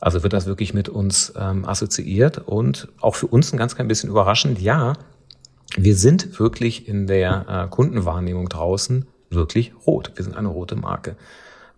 Also 0.00 0.22
wird 0.24 0.32
das 0.32 0.46
wirklich 0.46 0.74
mit 0.74 0.88
uns 0.88 1.32
ähm, 1.38 1.64
assoziiert 1.64 2.38
und 2.38 2.88
auch 3.00 3.14
für 3.14 3.28
uns 3.28 3.52
ein 3.52 3.58
ganz 3.58 3.76
klein 3.76 3.86
bisschen 3.86 4.10
überraschend. 4.10 4.60
Ja, 4.60 4.94
wir 5.76 5.94
sind 5.94 6.40
wirklich 6.40 6.88
in 6.88 7.06
der 7.06 7.46
äh, 7.48 7.70
Kundenwahrnehmung 7.70 8.48
draußen 8.48 9.06
wirklich 9.28 9.72
rot. 9.86 10.12
Wir 10.16 10.24
sind 10.24 10.36
eine 10.36 10.48
rote 10.48 10.74
Marke. 10.74 11.16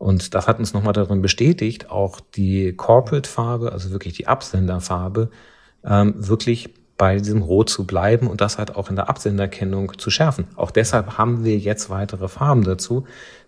Und 0.02 0.35
das 0.35 0.49
hat 0.49 0.59
uns 0.59 0.75
nochmal 0.75 0.94
darin 0.94 1.23
bestätigt, 1.23 1.88
auch 1.88 2.18
die 2.18 2.73
Corporate-Farbe, 2.73 3.71
also 3.71 3.92
wirklich 3.92 4.14
die 4.14 4.26
Absenderfarbe, 4.26 5.30
ähm, 5.85 6.14
wirklich 6.16 6.75
bei 6.99 7.18
diesem 7.18 7.42
Rot 7.42 7.71
zu 7.71 7.87
bleiben 7.87 8.26
und 8.26 8.40
das 8.40 8.59
halt 8.59 8.75
auch 8.75 8.90
in 8.90 8.97
der 8.97 9.09
Absenderkennung 9.09 9.97
zu 9.99 10.11
schärfen. 10.11 10.47
Auch 10.56 10.73
deshalb 10.73 11.18
haben 11.18 11.44
wir 11.44 11.56
jetzt 11.56 11.88
weitere 11.88 12.26
Farben 12.26 12.64
dazu. 12.64 13.04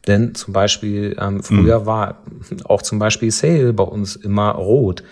Denn 0.06 0.36
zum 0.36 0.52
Beispiel, 0.52 1.16
ähm, 1.20 1.42
früher 1.42 1.80
mhm. 1.80 1.86
war 1.86 2.18
auch 2.66 2.82
zum 2.82 3.00
Beispiel 3.00 3.32
Sale 3.32 3.72
bei 3.72 3.82
uns 3.82 4.14
immer 4.14 4.52
rot. 4.52 5.02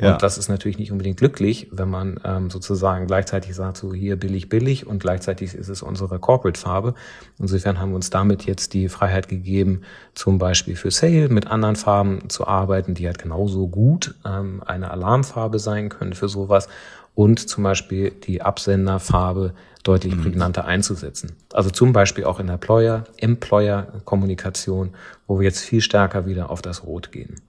Ja. 0.00 0.12
Und 0.12 0.22
das 0.22 0.38
ist 0.38 0.48
natürlich 0.48 0.78
nicht 0.78 0.92
unbedingt 0.92 1.18
glücklich, 1.18 1.68
wenn 1.72 1.90
man 1.90 2.20
ähm, 2.24 2.50
sozusagen 2.50 3.08
gleichzeitig 3.08 3.56
sagt, 3.56 3.78
so 3.78 3.92
hier 3.92 4.14
billig, 4.14 4.48
billig 4.48 4.86
und 4.86 5.00
gleichzeitig 5.00 5.54
ist 5.54 5.68
es 5.68 5.82
unsere 5.82 6.20
Corporate-Farbe. 6.20 6.94
Insofern 7.38 7.80
haben 7.80 7.90
wir 7.90 7.96
uns 7.96 8.10
damit 8.10 8.44
jetzt 8.44 8.74
die 8.74 8.88
Freiheit 8.88 9.28
gegeben, 9.28 9.82
zum 10.14 10.38
Beispiel 10.38 10.76
für 10.76 10.92
Sale 10.92 11.28
mit 11.28 11.48
anderen 11.48 11.74
Farben 11.74 12.30
zu 12.30 12.46
arbeiten, 12.46 12.94
die 12.94 13.06
halt 13.06 13.18
genauso 13.18 13.66
gut 13.66 14.14
ähm, 14.24 14.62
eine 14.64 14.92
Alarmfarbe 14.92 15.58
sein 15.58 15.88
können 15.88 16.12
für 16.12 16.28
sowas 16.28 16.68
und 17.16 17.48
zum 17.48 17.64
Beispiel 17.64 18.12
die 18.12 18.42
Absenderfarbe 18.42 19.52
deutlich 19.82 20.14
mhm. 20.14 20.22
prägnanter 20.22 20.66
einzusetzen. 20.66 21.32
Also 21.52 21.70
zum 21.70 21.92
Beispiel 21.92 22.22
auch 22.22 22.38
in 22.38 22.46
der 22.46 22.54
Employer, 22.54 23.06
Employer-Kommunikation, 23.16 24.90
wo 25.26 25.40
wir 25.40 25.46
jetzt 25.46 25.60
viel 25.60 25.80
stärker 25.80 26.26
wieder 26.26 26.50
auf 26.50 26.62
das 26.62 26.84
Rot 26.84 27.10
gehen. 27.10 27.40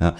Ja, 0.00 0.14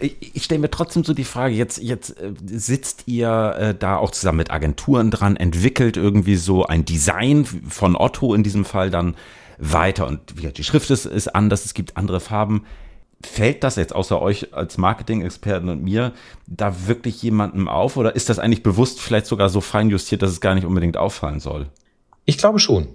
ich, 0.00 0.34
ich 0.34 0.44
stelle 0.44 0.60
mir 0.60 0.70
trotzdem 0.70 1.04
so 1.04 1.14
die 1.14 1.24
Frage, 1.24 1.54
jetzt, 1.54 1.78
jetzt 1.78 2.18
äh, 2.18 2.32
sitzt 2.44 3.04
ihr 3.06 3.54
äh, 3.56 3.74
da 3.74 3.96
auch 3.96 4.10
zusammen 4.10 4.38
mit 4.38 4.50
Agenturen 4.50 5.10
dran, 5.10 5.36
entwickelt 5.36 5.96
irgendwie 5.96 6.36
so 6.36 6.64
ein 6.64 6.84
Design 6.84 7.44
von 7.44 7.94
Otto 7.96 8.34
in 8.34 8.42
diesem 8.42 8.64
Fall 8.64 8.90
dann 8.90 9.14
weiter 9.58 10.06
und 10.06 10.20
die 10.56 10.64
Schrift 10.64 10.90
ist, 10.90 11.04
ist 11.04 11.28
anders, 11.28 11.64
es 11.66 11.74
gibt 11.74 11.96
andere 11.96 12.20
Farben. 12.20 12.64
Fällt 13.22 13.62
das 13.62 13.76
jetzt 13.76 13.94
außer 13.94 14.20
euch 14.20 14.54
als 14.54 14.78
Marketing-Experten 14.78 15.68
und 15.68 15.82
mir 15.84 16.14
da 16.46 16.86
wirklich 16.86 17.22
jemandem 17.22 17.68
auf 17.68 17.98
oder 17.98 18.16
ist 18.16 18.30
das 18.30 18.38
eigentlich 18.38 18.62
bewusst 18.62 19.00
vielleicht 19.00 19.26
sogar 19.26 19.50
so 19.50 19.60
fein 19.60 19.90
justiert, 19.90 20.22
dass 20.22 20.30
es 20.30 20.40
gar 20.40 20.54
nicht 20.54 20.64
unbedingt 20.64 20.96
auffallen 20.96 21.38
soll? 21.38 21.68
Ich 22.24 22.38
glaube 22.38 22.58
schon. 22.58 22.88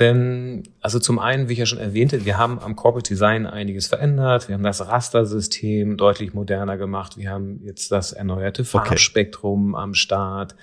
Denn, 0.00 0.62
also 0.80 0.98
zum 0.98 1.18
einen, 1.18 1.48
wie 1.48 1.52
ich 1.52 1.58
ja 1.58 1.66
schon 1.66 1.78
erwähnte, 1.78 2.24
wir 2.24 2.38
haben 2.38 2.58
am 2.58 2.74
Corporate 2.74 3.06
Design 3.06 3.46
einiges 3.46 3.86
verändert. 3.86 4.48
Wir 4.48 4.54
haben 4.54 4.62
das 4.62 4.86
Rastersystem 4.88 5.98
deutlich 5.98 6.32
moderner 6.32 6.78
gemacht. 6.78 7.18
Wir 7.18 7.30
haben 7.30 7.60
jetzt 7.64 7.92
das 7.92 8.12
erneuerte 8.12 8.64
Farbspektrum 8.64 9.74
okay. 9.74 9.82
am 9.82 9.94
Start. 9.94 10.56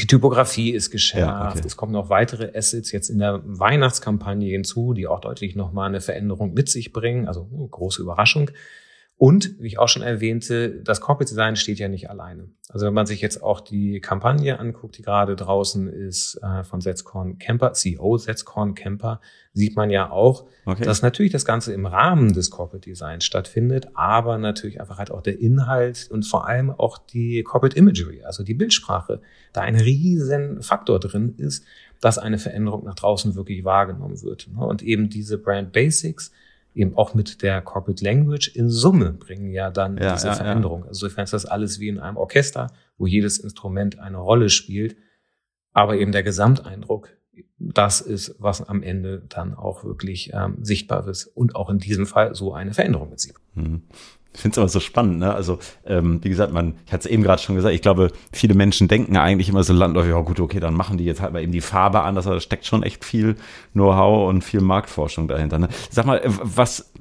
Die 0.00 0.08
Typografie 0.08 0.72
ist 0.72 0.90
geschärft. 0.90 1.28
Ja, 1.28 1.50
okay. 1.50 1.62
Es 1.64 1.76
kommen 1.76 1.92
noch 1.92 2.10
weitere 2.10 2.50
Assets 2.58 2.90
jetzt 2.90 3.08
in 3.08 3.20
der 3.20 3.40
Weihnachtskampagne 3.44 4.50
hinzu, 4.50 4.92
die 4.92 5.06
auch 5.06 5.20
deutlich 5.20 5.54
nochmal 5.54 5.88
eine 5.88 6.00
Veränderung 6.00 6.54
mit 6.54 6.68
sich 6.68 6.92
bringen. 6.92 7.28
Also 7.28 7.44
große 7.70 8.02
Überraschung. 8.02 8.50
Und, 9.18 9.58
wie 9.60 9.68
ich 9.68 9.78
auch 9.78 9.88
schon 9.88 10.02
erwähnte, 10.02 10.82
das 10.82 11.00
Corporate 11.00 11.30
Design 11.30 11.56
steht 11.56 11.78
ja 11.78 11.88
nicht 11.88 12.10
alleine. 12.10 12.50
Also 12.68 12.84
wenn 12.84 12.92
man 12.92 13.06
sich 13.06 13.22
jetzt 13.22 13.42
auch 13.42 13.60
die 13.60 14.00
Kampagne 14.00 14.58
anguckt, 14.58 14.98
die 14.98 15.02
gerade 15.02 15.36
draußen 15.36 15.88
ist 15.88 16.38
äh, 16.42 16.64
von 16.64 16.82
Setzkorn 16.82 17.38
Camper, 17.38 17.72
CEO 17.72 18.18
Setzkorn 18.18 18.74
Camper, 18.74 19.22
sieht 19.54 19.74
man 19.74 19.88
ja 19.88 20.10
auch, 20.10 20.44
okay. 20.66 20.84
dass 20.84 21.00
natürlich 21.00 21.32
das 21.32 21.46
Ganze 21.46 21.72
im 21.72 21.86
Rahmen 21.86 22.34
des 22.34 22.50
Corporate 22.50 22.86
Designs 22.86 23.24
stattfindet, 23.24 23.88
aber 23.94 24.36
natürlich 24.36 24.82
einfach 24.82 24.98
halt 24.98 25.10
auch 25.10 25.22
der 25.22 25.40
Inhalt 25.40 26.08
und 26.10 26.26
vor 26.26 26.46
allem 26.46 26.70
auch 26.70 26.98
die 26.98 27.42
Corporate 27.42 27.78
Imagery, 27.78 28.22
also 28.22 28.44
die 28.44 28.52
Bildsprache, 28.52 29.22
da 29.54 29.62
ein 29.62 29.76
riesen 29.76 30.60
Faktor 30.60 31.00
drin 31.00 31.34
ist, 31.38 31.64
dass 32.02 32.18
eine 32.18 32.36
Veränderung 32.36 32.84
nach 32.84 32.96
draußen 32.96 33.34
wirklich 33.34 33.64
wahrgenommen 33.64 34.20
wird. 34.20 34.48
Und 34.54 34.82
eben 34.82 35.08
diese 35.08 35.38
Brand 35.38 35.72
Basics, 35.72 36.32
eben 36.76 36.94
auch 36.96 37.14
mit 37.14 37.42
der 37.42 37.62
Corporate 37.62 38.04
Language 38.04 38.54
in 38.54 38.68
Summe 38.68 39.12
bringen 39.12 39.50
ja 39.50 39.70
dann 39.70 39.96
ja, 39.96 40.14
diese 40.14 40.28
ja, 40.28 40.34
Veränderung. 40.34 40.82
Ja. 40.82 40.88
Also 40.88 41.06
insofern 41.06 41.24
ist 41.24 41.32
das 41.32 41.46
alles 41.46 41.80
wie 41.80 41.88
in 41.88 41.98
einem 41.98 42.18
Orchester, 42.18 42.70
wo 42.98 43.06
jedes 43.06 43.38
Instrument 43.38 43.98
eine 43.98 44.18
Rolle 44.18 44.50
spielt, 44.50 44.96
aber 45.72 45.96
eben 45.96 46.12
der 46.12 46.22
Gesamteindruck, 46.22 47.10
das 47.58 48.00
ist, 48.00 48.36
was 48.38 48.62
am 48.66 48.82
Ende 48.82 49.24
dann 49.28 49.54
auch 49.54 49.84
wirklich 49.84 50.30
ähm, 50.32 50.58
sichtbar 50.62 51.06
ist 51.08 51.26
und 51.26 51.54
auch 51.54 51.70
in 51.70 51.78
diesem 51.78 52.06
Fall 52.06 52.34
so 52.34 52.52
eine 52.52 52.74
Veränderung 52.74 53.10
mit 53.10 53.20
sich. 53.20 53.34
Mhm. 53.54 53.82
Ich 54.36 54.42
finde 54.42 54.52
es 54.52 54.58
aber 54.58 54.68
so 54.68 54.80
spannend, 54.80 55.20
ne? 55.20 55.34
Also, 55.34 55.58
ähm, 55.86 56.22
wie 56.22 56.28
gesagt, 56.28 56.52
man, 56.52 56.74
ich 56.84 56.92
hatte 56.92 57.08
es 57.08 57.12
eben 57.12 57.22
gerade 57.22 57.40
schon 57.40 57.56
gesagt, 57.56 57.74
ich 57.74 57.80
glaube, 57.80 58.12
viele 58.32 58.52
Menschen 58.52 58.86
denken 58.86 59.16
eigentlich 59.16 59.48
immer 59.48 59.64
so 59.64 59.72
landläufig, 59.72 60.10
ja 60.10 60.20
gut, 60.20 60.38
okay, 60.40 60.60
dann 60.60 60.74
machen 60.74 60.98
die 60.98 61.04
jetzt 61.04 61.22
halt 61.22 61.32
mal 61.32 61.42
eben 61.42 61.52
die 61.52 61.62
Farbe 61.62 62.02
anders, 62.02 62.26
aber 62.26 62.34
da 62.34 62.40
steckt 62.42 62.66
schon 62.66 62.82
echt 62.82 63.02
viel 63.02 63.36
Know-how 63.72 64.28
und 64.28 64.44
viel 64.44 64.60
Marktforschung 64.60 65.26
dahinter. 65.26 65.58
Ne? 65.58 65.68
Sag 65.90 66.04
mal, 66.04 66.18
äh, 66.18 66.28
was, 66.42 66.92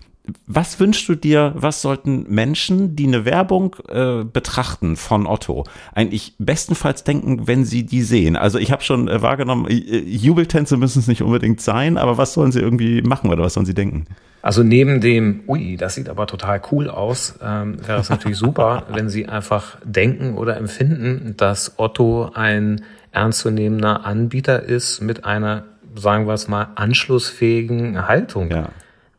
was 0.48 0.80
wünschst 0.80 1.08
du 1.10 1.16
dir, 1.16 1.54
was 1.56 1.82
sollten 1.82 2.26
Menschen, 2.30 2.96
die 2.96 3.08
eine 3.08 3.26
Werbung 3.26 3.76
äh, 3.90 4.24
betrachten 4.24 4.96
von 4.96 5.28
Otto, 5.28 5.66
eigentlich 5.94 6.34
bestenfalls 6.40 7.04
denken, 7.04 7.48
wenn 7.48 7.66
sie 7.66 7.86
die 7.86 8.02
sehen? 8.02 8.36
Also 8.36 8.58
ich 8.60 8.72
habe 8.72 8.84
schon 8.84 9.08
äh, 9.08 9.22
wahrgenommen, 9.22 9.68
äh, 9.68 9.74
Jubeltänze 9.74 10.78
müssen 10.78 11.00
es 11.00 11.08
nicht 11.08 11.22
unbedingt 11.22 11.62
sein, 11.62 11.98
aber 11.98 12.18
was 12.18 12.34
sollen 12.34 12.52
sie 12.52 12.60
irgendwie 12.60 13.02
machen 13.02 13.30
oder 13.30 13.44
was 13.44 13.54
sollen 13.54 13.66
sie 13.66 13.74
denken? 13.74 14.06
Also 14.42 14.62
neben 14.62 15.02
dem, 15.02 15.42
ui, 15.48 15.76
das 15.76 15.96
sieht 15.96 16.08
aber 16.08 16.28
total 16.28 16.62
cool 16.72 16.88
aus, 16.88 17.40
ähm, 17.42 17.80
wäre 17.88 18.00
es 18.00 18.12
natürlich 18.12 18.38
super, 18.38 18.84
wenn 18.94 19.10
Sie 19.10 19.28
einfach 19.28 19.78
denken 19.84 20.36
oder 20.36 20.56
empfinden, 20.58 21.34
dass 21.36 21.80
Otto 21.80 22.30
ein 22.32 22.84
ernstzunehmender 23.12 24.06
Anbieter 24.06 24.62
ist 24.62 25.02
mit 25.02 25.26
einer, 25.26 25.64
sagen 25.96 26.28
wir 26.28 26.34
es 26.34 26.48
mal, 26.48 26.68
anschlussfähigen 26.76 28.08
Haltung, 28.08 28.52
ja. 28.52 28.70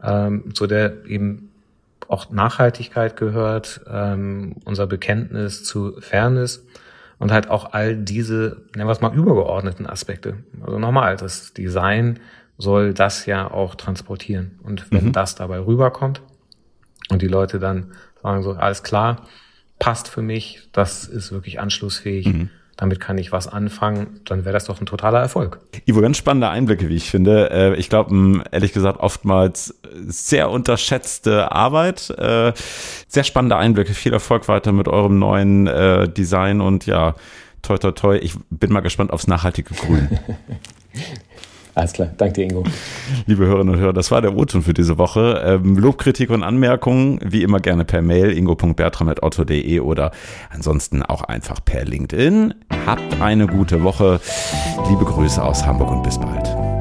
Ähm, 0.03 0.55
zu 0.55 0.67
der 0.67 1.07
eben 1.07 1.51
auch 2.09 2.31
Nachhaltigkeit 2.31 3.17
gehört, 3.17 3.81
ähm, 3.91 4.57
unser 4.65 4.87
Bekenntnis 4.87 5.65
zu 5.65 6.01
Fairness 6.01 6.65
und 7.19 7.33
halt 7.33 7.51
auch 7.51 7.73
all 7.73 7.97
diese, 7.97 8.63
nennen 8.75 8.89
wir 8.89 8.93
es 8.93 9.01
mal, 9.01 9.15
übergeordneten 9.15 9.87
Aspekte. 9.87 10.39
Also 10.63 10.79
nochmal, 10.79 11.17
das 11.17 11.53
Design 11.53 12.21
soll 12.59 12.95
das 12.95 13.27
ja 13.27 13.51
auch 13.51 13.75
transportieren. 13.75 14.59
Und 14.63 14.91
wenn 14.91 15.07
mhm. 15.07 15.13
das 15.13 15.35
dabei 15.35 15.59
rüberkommt 15.59 16.23
und 17.11 17.23
die 17.23 17.29
Leute 17.29 17.59
dann 17.59 17.93
sagen 18.23 18.43
so, 18.43 18.53
alles 18.53 18.83
klar, 18.83 19.27
passt 19.79 20.09
für 20.09 20.23
mich, 20.23 20.69
das 20.73 21.07
ist 21.07 21.33
wirklich 21.33 21.61
anschlussfähig, 21.61 22.27
mhm. 22.27 22.51
Damit 22.77 23.01
kann 23.01 23.17
ich 23.17 23.33
was 23.33 23.49
anfangen, 23.49 24.21
dann 24.27 24.45
wäre 24.45 24.53
das 24.53 24.67
doch 24.67 24.81
ein 24.81 24.87
totaler 24.87 25.21
Erfolg. 25.21 25.61
Ivo, 25.87 26.01
ganz 26.01 26.19
spannende 26.19 26.51
Einblicke, 26.51 26.89
wie 26.89 26.97
ich 26.97 27.11
finde. 27.11 27.51
Äh, 27.51 27.75
ich 27.77 27.89
glaube, 27.89 28.45
ehrlich 28.53 28.73
gesagt, 28.73 29.01
oftmals 29.01 29.75
sehr 30.07 30.51
unterschätzte 30.51 31.53
Arbeit. 31.53 32.11
Äh, 32.11 32.53
sehr 33.09 33.25
spannende 33.25 33.57
Einblicke. 33.57 33.95
Viel 33.95 34.13
Erfolg 34.13 34.49
weiter 34.49 34.73
mit 34.73 34.89
eurem 34.89 35.19
neuen 35.19 35.67
äh, 35.67 36.09
Design 36.09 36.61
und 36.61 36.85
ja, 36.85 37.15
toi, 37.63 37.79
toi, 37.79 37.93
toi. 37.93 38.17
Ich 38.19 38.35
bin 38.51 38.73
mal 38.73 38.81
gespannt 38.81 39.11
aufs 39.11 39.27
nachhaltige 39.27 39.75
Grün. 39.75 40.19
Alles 41.77 41.93
klar, 41.93 42.09
danke 42.17 42.33
dir, 42.33 42.45
Ingo. 42.45 42.65
Liebe 43.27 43.45
Hörerinnen 43.45 43.75
und 43.75 43.81
Hörer, 43.81 43.93
das 43.93 44.11
war 44.11 44.23
der 44.23 44.35
O-Ton 44.35 44.63
für 44.63 44.73
diese 44.73 44.97
Woche. 44.97 45.43
Ähm, 45.45 45.77
Lob, 45.77 45.99
Kritik 45.99 46.31
und 46.31 46.43
Anmerkungen, 46.43 47.21
wie 47.23 47.43
immer 47.43 47.61
gerne 47.61 47.85
per 47.85 48.01
Mail, 48.01 48.33
ingo.bertram.otto.de 48.33 49.81
oder 49.81 50.11
ansonsten 50.49 51.03
auch 51.03 51.21
einfach 51.21 51.63
per 51.63 51.85
LinkedIn. 51.85 52.55
Habt 52.87 53.21
eine 53.21 53.47
gute 53.47 53.83
Woche. 53.83 54.21
Liebe 54.89 55.05
Grüße 55.05 55.43
aus 55.43 55.67
Hamburg 55.67 55.91
und 55.91 56.03
bis 56.03 56.19
bald. 56.19 56.76